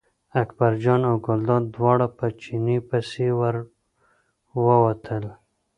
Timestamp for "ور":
3.39-3.55